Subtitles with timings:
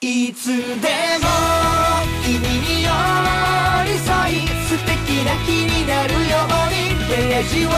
[0.00, 0.62] いつでも
[2.24, 4.94] 君に寄り添い素敵
[5.26, 7.68] な日になるようにページを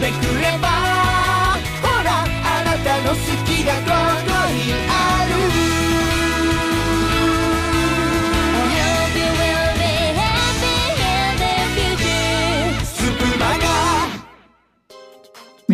[0.00, 0.64] めくれば
[1.82, 3.90] ほらあなたの好きがこ
[4.24, 5.37] こにある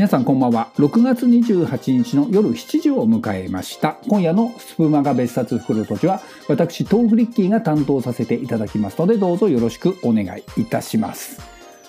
[0.04, 0.68] 皆さんこんばんは。
[0.76, 3.96] 6月28日の夜7時を迎えました。
[4.06, 11.40] 今夜のスプマガ別冊袋とじは私トーフリッキーが担当させていただきますのでどうぞよろしくお願いいたします。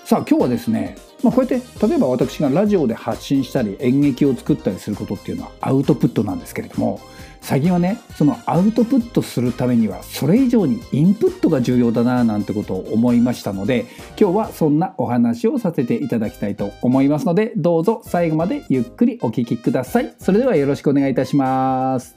[0.05, 7.01] さあ今日はですねまあ、こうやって例えば私がラジオで発信したり演劇を作ったりすることっていうのはアウトプットなんですけれども
[7.45, 13.85] 最近はねそのアウトプットするためにはそれ以上にインプットが重要だななんてことを思いましたので
[14.19, 20.15] 今日はそんなお話をさせていただきたいと思いますのでどうぞ最後までゆっくりお聞きください。
[20.17, 22.15] それではよろしくお願いいたします。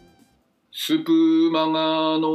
[0.72, 1.12] スプ
[1.52, 2.28] マガの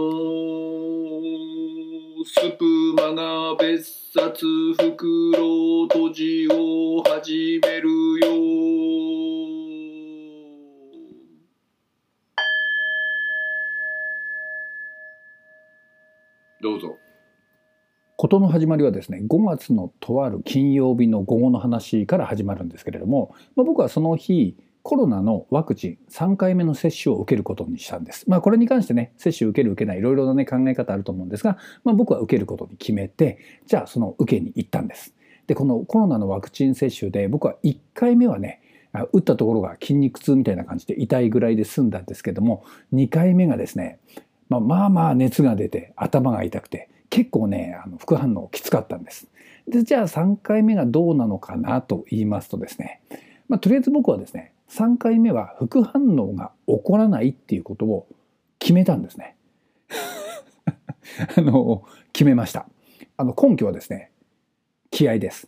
[2.25, 2.63] スプ
[2.95, 4.45] マガ別冊
[4.77, 8.43] 袋閉じを始めるよ
[16.63, 16.97] どうぞ
[18.23, 28.23] 事の始まりはですね5月のとある金曜日の午後の話から始まるんですけれども、まあ、僕はその日コロナのワクチン3回目の接種を受けることにしたんです。
[28.29, 35.13] まあこれに関してね、接種受ける受けないいろいろなね考え方あると思うんですが、まあ僕は受けることに決めて、じゃあその受けに行ったんです。
[35.47, 38.61] で、このコロナのワクチン接種で僕は1回目はね、
[39.11, 43.99] 打ったところが筋肉痛みたいな感じで痛いぐらいで済んだんですけども、2回目がですね、
[44.47, 49.27] ままあまあ熱が出て頭が痛くて、結構ね、あの副反応きつかったんです。
[49.67, 53.01] で、じゃあ3回目がどうなのかなと言いますとですね、
[53.47, 58.07] まあ、とりあえず僕はですね、3回目は副反応が起こらないっていうことを
[58.57, 59.35] 決めたんですね。
[61.37, 61.83] あの、
[62.13, 62.65] 決めました。
[63.17, 64.09] あの、根拠はですね、
[64.89, 65.47] 気合です。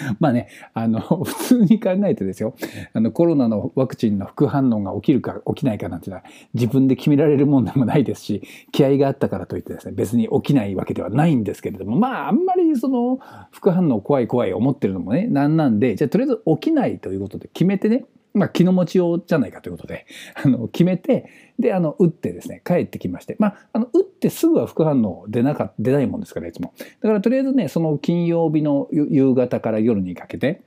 [0.20, 2.54] まあね、あの、 普通に考えてですよ、
[2.92, 6.24] あの、コロナのワクチンの副反応が起きるか起きないかなんていうのは
[6.54, 13.18] 自分で決められるもんでもないですし、気合があったからといってですね、別に起きないわけではないんですけれども、まあ、あんまりその、
[13.50, 21.26] 副反応怖い怖い思ってるのもね、なんなんで、じゃあとりあえず起きないということで決めてね、まあ、気の持ちようじゃないかということで、 あの、決めて、
[21.58, 26.72] で、あの、打ってですね、帰ってきまして、まあ、あの、打ってすぐは副反応出なか、出ないもんですから、いつも。
[27.00, 30.62] だから、とりあえずね、その金曜日の夕方から夜にかけて、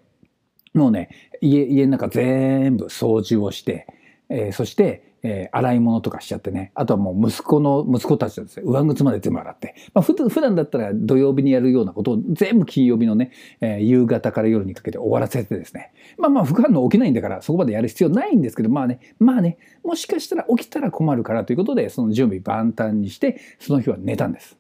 [0.74, 1.10] もうね、
[1.42, 3.88] 家、家の中全部掃除をして、
[4.30, 6.72] えーそして、えー洗い物とかしちゃってね。
[6.76, 9.76] あとはもう息子の、息子たちですね、上靴まで全部洗って。
[9.94, 13.32] まあ、ふ普段だったら土曜日にやるようなことを全部金曜日のね、
[13.62, 15.94] えー夕方から夜にかけて終わらせてですね。
[16.18, 24.58] まあまあ副反応起きないんだからそこまでやる必要ないんですけど、まあね、まあね、もしかしたら起きたら困るからということで、その準備万端にして、その日は寝たんです。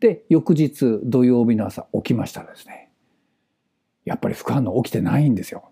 [0.00, 2.90] で、翌日土曜日の朝起きましたらですね、
[4.04, 5.70] やっぱり副反応起きてないんですよ。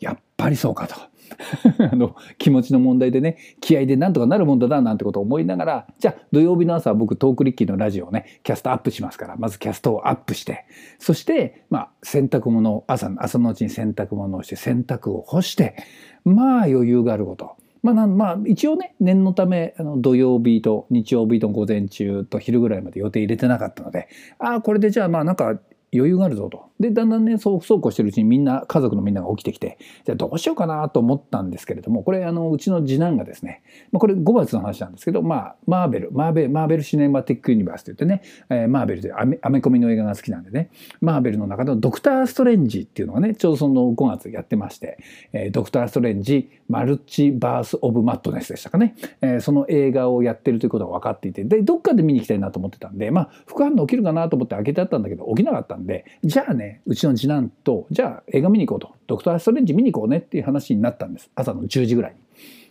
[0.00, 0.94] やっぱりそうかと。
[1.78, 10.64] あの気持ちの問題でね気合でなんとかなるもんだななんてことを思いながらじゃあ土曜日の朝は僕トークリッキーのラジオをねキャストアップしますからまずキャストをアップして
[10.98, 15.76] そしてまあ洗濯物を朝の朝のうちに洗濯物をして洗濯を干して
[16.24, 17.56] まあ余裕があること。
[17.82, 25.58] まあなまあ、一応ね念のためあの土曜日と日曜日の午前中と昼ぐらいまで予定入れてなかったのでああこれでじゃあまあなんか
[25.94, 26.70] 余裕があるぞと。
[26.80, 40.70] で、だんだんね、そう、そうこうしてるうちにみんな、家族のみんなが起きてきて、じゃあどうしようかなと思ったんですけれども、これ、あの、うちの次男がですね、まあ、これ5月の話なんですけど、まあ、マーベル、マーベル、マーベルシネマティックユニバースといってね、えーマーベルでアメアメコミの映画が好きなんでね、
[41.00, 44.98] マーベルの中のドクター・ストレンジっていうのがね、ちょうどその5月やってまして、
[45.32, 61.30] えードクター・ストレンジ、マルチバース・オブ・マットネスでしたかね、えーその映画をやってるということが分かっていて、で、どっかで見に行きたいなと思ってたんで、まあ、副反応起きるかなと思って開けてあったんだけど、起きなかったんで、でじゃあね、うちの次男と、じゃあ映画見に行こうと、ドクター・ストレンジ見に行こうねっていう話になったんです。
[61.34, 62.18] 朝の10時ぐらいに。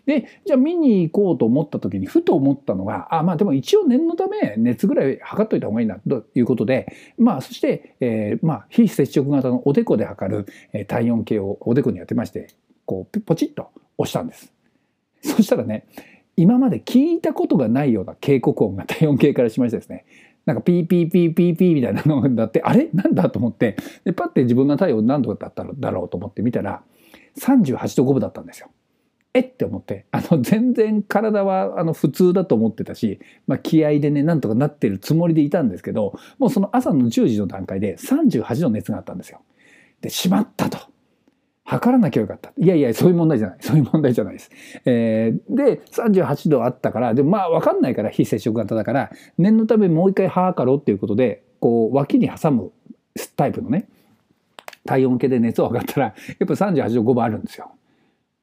[0.05, 12.47] で、じゃあ見に行こうと思った時に、ふと思ったのが、あ、まあでも一応念のため熱ぐらい測っといた方がいいなということで、まあそして、えーまあ非接触型のおでこで測る、え体温計をおでこにやってまして、
[12.85, 14.51] こうポチッと押したんです。
[15.21, 15.85] そしたらね、
[16.35, 20.05] 今まで聞いたことがないような警告音が体温計からしましてですね、
[20.45, 22.89] なんかピーピーピーピーピーみたいなのがなって、あれ？
[22.93, 26.81] なんだと思って、で、パッて自分の体温何度だったんだろうと思って見たら、
[27.39, 28.69] 38度5分だったんですよ。
[29.33, 29.55] えっ？
[29.55, 39.41] て思って、あの、全然体はあの普通だと思ってたし、まあ気合でね、なんとかなってるつもりでいたんですけど、もうその朝の10時の段階で38度の熱があったんですよ。
[40.01, 40.90] で、しまったと。
[41.71, 42.51] 測らなきゃよかった。
[42.57, 43.57] いやいや、そういう問題じゃない。
[43.61, 44.51] そういう問題じゃないです。
[44.83, 52.73] えーで、38度あったから、でもまあ分かんないから、非接触型だから、念のためもう一回測ろうっていうことで、こう、脇に挟む
[53.37, 53.87] タイプのね、
[54.85, 56.13] 体温計で熱を測ったら、やっ
[56.45, 57.71] ぱ38度5分あるんですよ。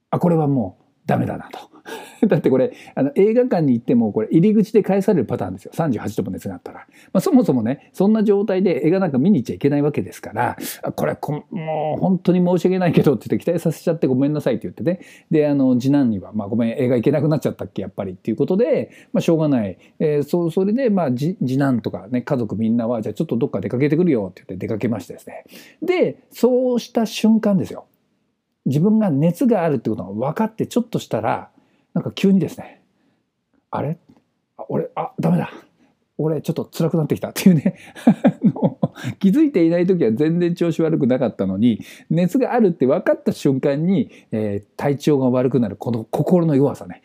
[0.09, 1.78] あ、これはもうダメだなと。
[2.27, 5.73] だってこれあの映画館に行ってもこれ入り口で返されるパターンですよ。
[5.75, 10.57] 38度も熱があったら、まあ、そもそもねそんな状態で映画なんか見に行っちゃいけないわけですから
[10.95, 11.17] これ
[11.51, 15.01] もう本当に申し訳ないけどって言って期待させちゃってごめんなさいって言ってね。
[15.31, 18.09] であの次男には、まあ、ごめん映画行けなくなっちゃったっけやっぱり。
[18.13, 25.45] っていうことで、まあ、しょうがない、えーそそれで、まあ、次次男とかね家族みんなはじゃあちょっとどっか出かけてくるよって言って出かけましてですね。
[25.83, 27.87] でそうした瞬間ですよ。
[28.67, 31.51] 自分が熱があるってことが分かってちょっとしたら
[31.99, 32.81] なんか急にですね
[33.73, 33.99] あれ？
[34.57, 34.89] あ俺？
[34.95, 35.51] あダメだ。
[36.19, 37.77] 俺ちょっと辛くなってきたっていうね
[39.21, 41.81] 気づいていない時は全然調子悪くなかったのに
[42.11, 47.03] 熱があるって分かった瞬間に、えー体調が悪くなるこの心の弱さね。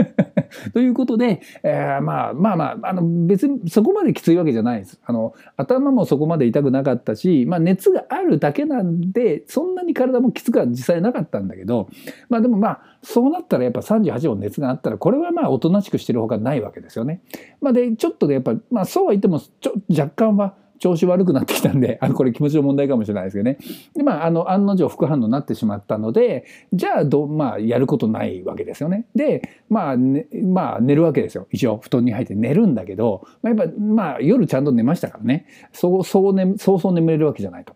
[0.72, 5.00] ということで、えーまあまあまああの別にそこまできついわけじゃないです。
[5.04, 11.88] あの頭もそこまで痛くなかったし、まあ、熱があるだけなんでそんなに体もきつくは実際なかったんだけど
[12.28, 17.22] まあでもまあそうなったらやっぱ38度熱があったらこれはまあおとなしくしてるほかないわけですよね。
[17.60, 23.58] まあ、でちょっとでやっぱ、まあ、そうは言ってもちょ若干は調子悪くなってきたんで、 あの、これ気持ちの問題かもしれないですけどね。
[23.94, 29.06] で、まあ、あの、案の定副反応になってしまったので、じゃあ、ど、まあ、やることないわけですよね。
[29.14, 31.46] で、まあ、ね、まあ、寝るわけですよ。
[31.50, 35.46] 一応、布団に入って寝るんだけど、まあ、やっぱ、まあ、夜ちゃんと寝ましたからね。
[35.72, 37.74] そう、そうね、そうそう眠れるわけじゃないと。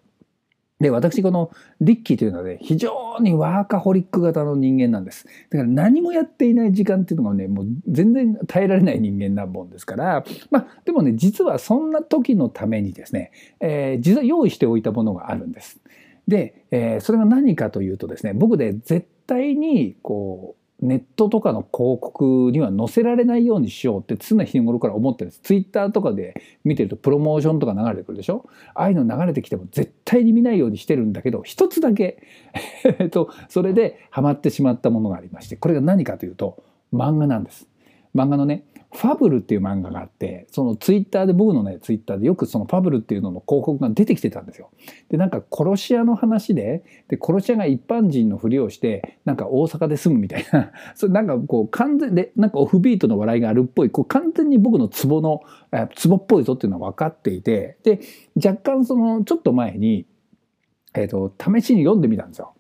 [0.83, 5.27] で、私、このリッキーというのはね、非常にワーカホリック型の人間なんです。
[5.51, 13.31] だから何もやっていない時間っていうのがね、もう全然耐えられない人間なもんですから、まあ、でもね、実はそんな時のためにですね、
[13.61, 15.79] えー実は用意しておいたものがあるんです。
[16.27, 25.41] で、えーそれが何かというとですね、僕で絶対に、こう、ネットとかの広告には載せられないようにしようって常日頃から思ってるんです。
[25.43, 26.35] ツイッターとかで
[26.65, 28.45] 見てるとプロモーションとか流れてくるでしょ？
[28.75, 32.23] ああいうの流れてきても絶対に見ないようにしてるんだけど、一つだけ、
[32.99, 36.63] えっと、それでハマってしまったものがありまして、これが何かというと、
[36.93, 37.69] 漫画なんです。
[38.15, 38.65] 漫画のね、
[39.03, 44.71] ファブルっていう漫画があって、そのツイッターで、僕のね、ツイッターでよくそのファブルっていうのの広告が出てきてたんですよ。
[45.09, 55.43] で、なんか殺し屋の話で、で、殺し屋が一般人のふりをして、なんか大阪で住むみたいな、 それなんかこう完全で、なんかオフビートの笑いがあるっぽい、こう完全に僕のツボの、
[55.97, 57.99] ツボっぽいぞっていうのは分かっていて、で、
[58.37, 60.07] 若干その、ちょっと前に、
[60.95, 62.53] えっ、と、試しに読んでみたんですよ。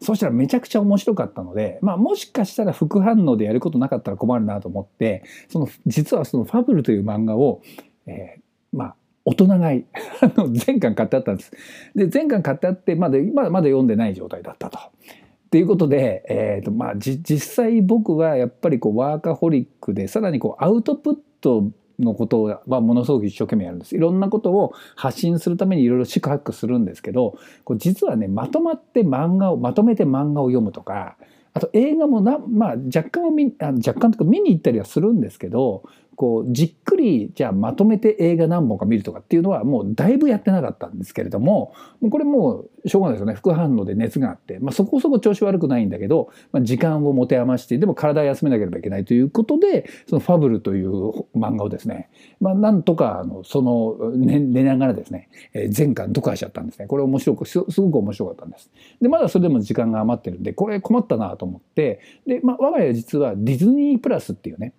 [0.00, 7.62] そしたらめちゃくちゃ面白かったので、まあもしかしたら副反応でやることなかったら困るなと思って、その、実はそのファブルという漫画を、
[8.06, 9.84] えーまあ、大人買い。
[10.22, 11.52] あの全巻買ってあったんです。
[11.94, 14.78] で、全巻買ってあって、まだ、まだまだ読んでない状態だったと。
[14.78, 23.96] っていうことで、えーとまあ、実際僕はやっぱりこうワーカホリックでさらにこうアウトプットのことはものすごく一生懸命やるんです。
[23.96, 31.16] いろんなことを発信するためにいろいろ宿泊するんですけど、こう実はね、まとまって漫画を、まとめて漫画を読むとか、
[31.54, 35.82] あと映画もな、まあ若干は見、あ若干とか見に行ったりはするんですけど、
[36.18, 41.72] こうじっくりじゃあまとめて映画何本か見るとかっていうのはもうだいぶやってなかったんですけれども
[42.10, 43.34] これもうしょうがないですよね。
[43.34, 50.90] 副反応で熱があって、まあ、そこそこ調子悪くないんだけど、まあ、時間を持て余してでも体休めなければいけないということでその「ファブル」という
[51.36, 55.28] 漫画をですね、まあ、なんとかあのその寝寝ながらですね、
[55.68, 56.88] 全巻読破しちゃったんですね。
[56.88, 58.72] これ面白くすすごく面白かったんです。
[59.00, 62.00] でまだそれでも時間が余ってるんでこれ困ったなと思って。
[62.26, 64.72] で、まあ、我が家は実はディズニープラスっていうね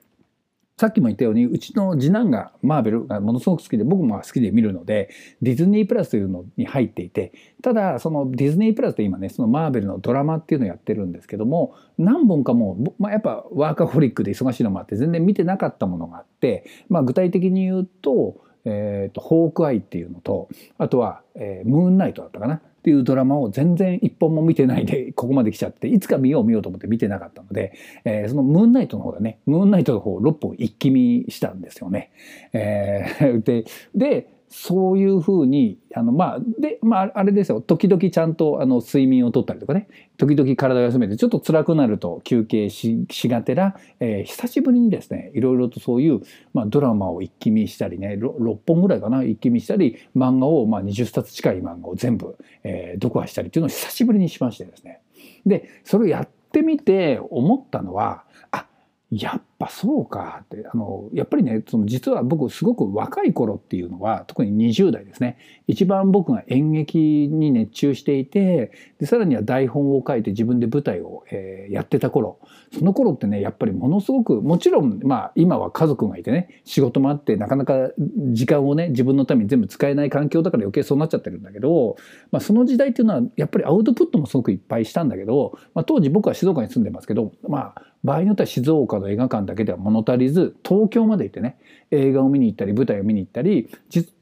[0.80, 5.10] さっきも言ったようにうちの次男がマーベルがものすごく好きで僕も好きで見るので
[5.42, 22.62] ディズニープラスというのに入っていてただそのディズニープラスで今ねそのマーベルのドラマっていうのをやってるんですけども何本かもう、まあ、やっぱワーカホリックで忙しいのもあって全然見てなかったものがあって、まあ、具体的に言うと「えーとホークアイ」っていうのとあとは、えームーンナイト」だったかな。
[22.80, 27.74] っていうドラマを全然一本も見てないでここまで来ちゃっていつか見よう見ようと思って見てなかったので、
[28.06, 32.12] えーそのムーンナイトの方だねムーンナイトの方を6本一気見したんですよね。
[32.54, 37.62] えー ででそういうふうにあのまあでまああれですよ。
[37.62, 39.88] 時々ちゃんとあの睡眠をとったりとかね。
[40.18, 46.22] 時々体を休めてちょっと辛くなると休憩しがてら、えー久しぶりにですねいろいろとそういう、
[46.54, 55.02] まあ、ドラマを一気見したりね 6, 本ぐらいかな一気見したり漫画を、まあ、20冊近い漫画を全部、えー読破したりっていうのを久しぶりにしましてですね。
[55.46, 58.66] でそれをやってみて思ったのはあ
[59.12, 65.38] やっぱそうかってあのやっぱりねその実は僕すごく若い頃っていうのは特に20代ですね。
[65.68, 72.40] 一番僕が演劇に熱中していてでさらには台本を書いて自分で舞台を、えーやってた頃。
[72.78, 77.90] その頃ってねやっぱりものすごくもちろんまあ今は家族がいてね仕事もあってなかなか
[78.32, 81.98] 時間をね自分のために全部使えない環境だから余計そうなっちゃってるんだけど、
[82.32, 91.58] まあ、その時代っていうのはやっぱりアウトプットもすごくいっぱいしたんだけど、まあ、当時僕は静岡に住んでますけどまあ場合によっては静岡の映画館だけでは物足りず東京まで行ってね
[91.92, 93.70] 映画を見に行ったり舞台を見に行ったり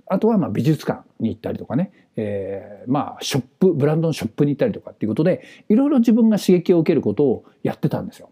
[0.08, 8.30] あとはま美術館に行ったりとかね、えーまあショップブランドのショップに行ったりとかっていうことでいろいろ自分が刺激を受けることをやってたんですよ。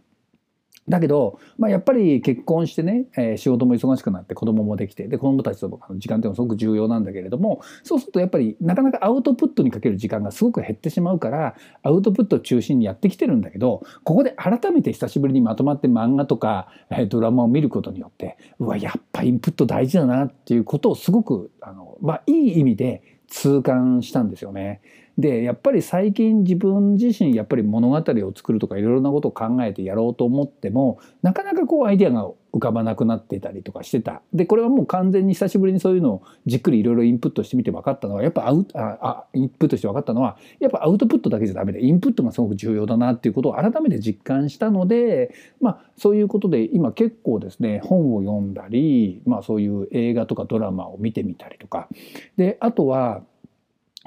[0.87, 24.81] だけど、まあ、やっぱり結婚してね、えー仕事も忙しくなって子供もできてで子供たちとの時間っていうのはすごく重要なんだけれどもそうするとやっぱりなかなかアウトプットにかける時間がすごく減ってしまうからアウトプットを中心にやってきてるんだけどここで改めて久しぶりにまとまって漫画とか、えードラマを見ることによってうわやっぱインプット大事だなっていうことをすごくあの、まあ、いい意味で痛感したんですよね。
[25.17, 34.21] でやっぱり最近自分自身やっぱり物語を作るとかいろいろなことを考えてやろうと思ってもなかなかこうアイデアが浮かばなくなってたりとかしてた。
[34.33, 51.89] でこれはもう完全に久しぶりにそういうのをじっくりいろいろインプットしてみて分かったのはやっぱアウああインプットして分かったのはやっぱアウトプットだけじゃダメでインプットがすごく重要だなっていうことを改めて実感したのでまあそういうことで今結構ですね本を読んだりまあそういう映画とかドラマを見てみたりとか。
[52.37, 53.21] であとは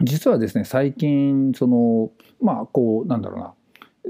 [0.02, 3.54] 実はですね最近そのまあこうなんだろうな。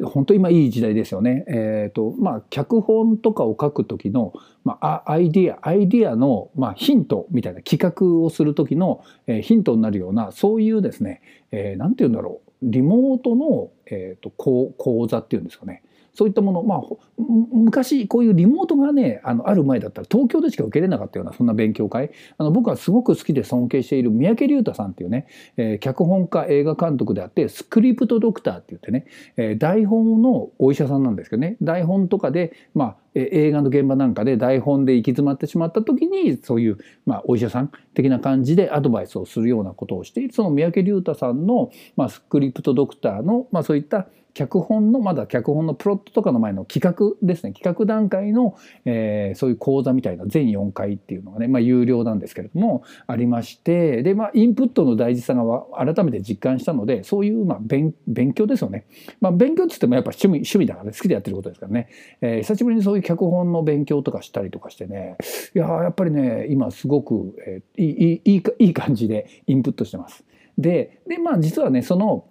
[0.05, 1.45] 本当今いい時代ですよね。
[1.49, 4.33] えーとまあ、脚本とかを書く時の、
[4.65, 12.51] まあ、アイディアアイディアの、まあ、ヒントみたいな企画をする時の、えーヒントになるようなそういうですね、えーて言うんだろう。
[12.63, 15.83] リモートの、えーと講講座っていうんですかね。
[16.19, 16.81] そういったものまあ
[17.17, 22.11] 昔こういうリモートがねあのある前だったら東京でしか受けれなかったようなそんな勉強会。
[22.39, 29.07] あの僕はすごく好きで尊敬している三宅龍太さんっていうね、えー脚本家映画監督であってスクリプトドクターって言ってね、
[29.37, 31.57] えー台本のお医者さんなんですけどね。
[31.63, 44.09] 台本とかでまあえ映画の現場なんかで台本で行き詰まってしまった時にそういう、まあ、お医者さん的な感じでアドバイスをするようなことをしているその三宅龍太さんの、まあ、スクリプトドクターの、まあ、そういった
[44.39, 47.53] 脚本のまだ脚本のプロットとかの前の企画ですね。
[47.53, 55.45] 企画段階の、えーそういう講座みたいな全4回っていうのがね、まあ、有料なんですけれどもありましてで、まあ、インプットの大事さが
[55.77, 57.93] 改めて実感したのでそういう、まあ、勉
[58.35, 58.87] 強ですよね、
[59.21, 61.89] まあ、勉強っつってもやっぱ趣味趣味だから、ね、好きでやってることですからね、
[62.21, 65.17] えー久しぶりにそういう脚本の勉強とかしたりとかしてね。
[65.55, 70.25] いややっぱりね今すごく、えーいいいいいい感じでインプットしてます。
[70.57, 72.25] ででまあ実はねその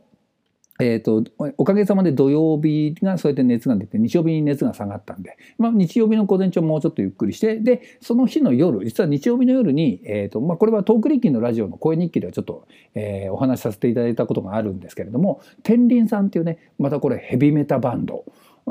[0.80, 1.24] えー、と
[1.58, 18.24] おかげさまで土曜日がそうやって熱が出て日曜日に熱が下がったんで、まあ、日曜日の午前中もうちょっとゆっくりしてでその日の夜実は日曜日の夜に、えーとまあ、これはトークリッキーのラジオの声日記ではちょっと、えーお話しさせていただいたことがあるんですけれども天輪さんっていうねまたこれヘビメタバンド。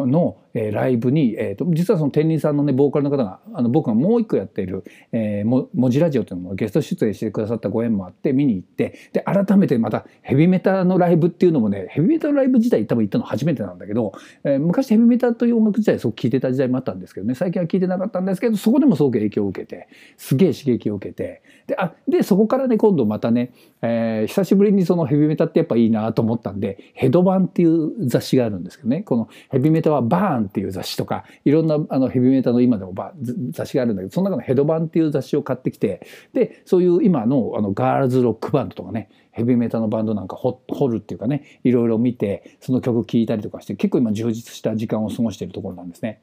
[0.04, 14.12] の、えーライブに、えーと実はその天輪さんのねボーカルの方があの僕がもう一個やっている「えーも文字ラジオ」というのもゲスト出演してくださったご縁もあって見に行ってで改めてまたヘビメタのライブっていうのもねヘビメタのライブ自体多分行ったの初めてなんだけど、
[14.44, 33.12] えー昔ヘビメタという音楽自体すごく聴いてた時代もあったんですけどね最近は聴いてなかったんですけどそこでもすごく影響を受けてすげえ刺激を受けてであでそこからね今度またね、えー久しぶりにそのヘビメタってやっぱいいなと思ったんで「ヘドバン」っていう雑誌があるんですけどねこのヘビメタは「バーン」っていう雑誌とかいろんなあのヘビーメーターの今でもバ
[33.50, 46.20] 雑誌があるんだけどその中の「ヘドバン」っていう雑誌を買ってきてでそういう今のあのガールズロックバンドとかねヘビーメーターのバンドなんか掘掘るっていうかねいろいろ見てその曲聴いたりとかして結構今充実した時間を過ごしているところなんですね。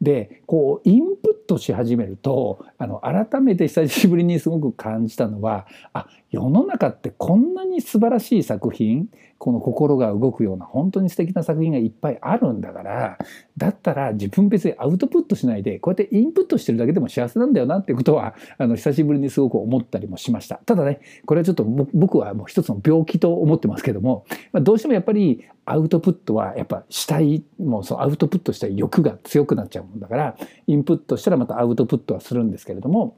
[0.00, 13.18] でこうインプットし始めるとあの改めて久しぶりにすごく感じたのはあ世の中ってこんなに素晴らしい作品この心が動くような本当に素敵な作品がいっぱいあるんだから
[13.56, 20.56] だったら自分別にアウトプットしないでこうやってインプットしてるだけでも幸せなんだよなってことはあの久しぶりにすごく思ったりもしました。
[20.56, 30.36] ただねこれはちょっと僕はもう一つの病気と思ってますけども、まあ、どうしてもやっぱりアウトプットはやっぱしたいもうそのアウトプットしたい欲が強くなっちゃうもんだから
[30.66, 33.16] インプットしたらまたアウトプットはするんですけれども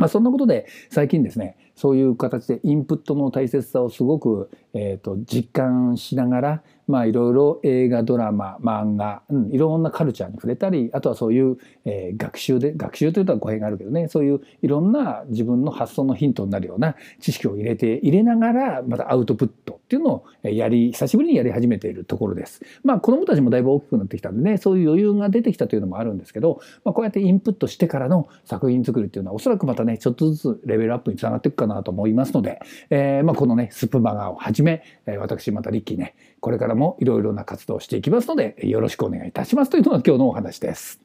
[0.00, 11.56] まあ、そんなことで最近ですねそういう形でインプットの大切さをすごく、えー、と実感しながらまあいろいろ映画ドラマ漫画、うん、いろんなカルチャーに触れたりあとはそういう、
[11.86, 22.60] えー、学習で学習というとは語弊があるけどねそういういろんな自分の発想のヒントになるような知識を入れて入れながらまたアウトプットっていうのをやり久しぶりにやり始めているところです。
[22.84, 32.60] まあ子どもたちもだいぶ大きくなってきたんでねそういう余裕が出てきたというのもあるんですけど、まあ、こうやってインプットしてからの作品作りっていうのはおそらくまたねちょっとずつレベルアップにつながっていくかなと思いますので、
[32.90, 34.82] えー、まあこのねスプマガをはじめ
[35.18, 41.00] 私またリッキーねこれからもいろいろな活動をしていきますのでよろしくお願いいたしますというのが今日のお話です。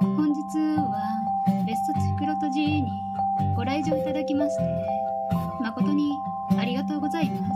[0.00, 2.88] 本日はベストチクロト G に
[3.54, 4.62] ご来場いただきまして
[5.60, 6.10] 誠に
[6.58, 7.52] ありがとうございます。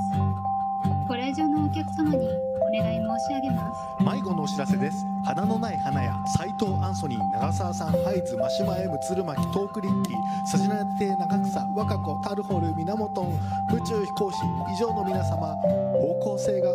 [1.09, 2.29] ご来場のお客様に
[2.61, 4.05] お願い申し上げます。
[4.05, 10.16] 迷子のお知らせです花のない花や斉藤アンソニー長澤さんハイズ真島 M 鶴巻トークリッキー
[10.47, 13.23] サジナテ長草若子タルホル源
[13.73, 14.38] 宇宙飛行士
[14.75, 15.47] 以上の皆様
[15.93, 16.71] 方向性が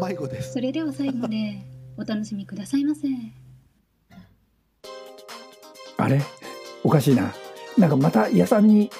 [0.00, 1.58] 迷子ですそれでは最後まで
[1.98, 3.06] お楽しみくださいませ。
[5.98, 6.20] あれ？
[6.82, 7.32] おかしいな。
[7.76, 8.90] なんかまた屋さんに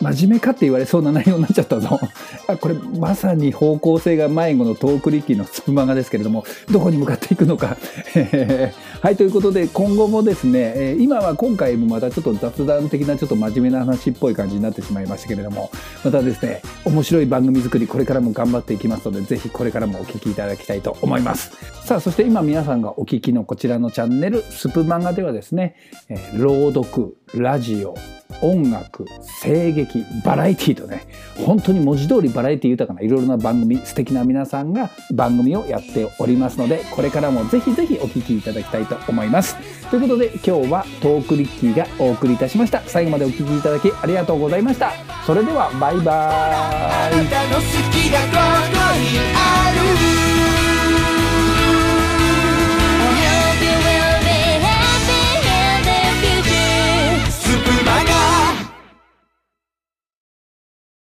[0.00, 2.00] 真面目かって言われそうな内容になっちゃったぞ。
[2.48, 7.76] あこれまさに方向性が迷子のトーク力のスプマガですけれどもどこに向かっていくのか。
[9.00, 15.70] はいということで今後もですね今は今回もまたちょっと雑談的なちょっと真面目な話っぽい感じになってしまいましたけれども
[16.04, 21.52] またですね面白い番組作りこれからも頑張っていきますのでぜひこれからもお聴きいただきたいと思います。
[21.84, 25.76] さあそして今皆さんがお聞きのこちらのチャンネルスプマガではですね、
[26.34, 27.94] 朗読ラジオ
[28.40, 29.06] 音楽
[29.42, 39.56] 声劇バラエティーとね本当に文字通りバラエティー豊かないろいろな番組素敵な皆さんが番組をやっておりますのでこれからもぜひぜひお聴きいただきたいと思います。
[39.90, 42.82] ということで今日はトークリッキーがお送りいたしました。
[42.86, 44.92] 最後までお聴きいただきありがとうございました。
[45.26, 47.22] それではバイバー
[50.20, 50.23] イ。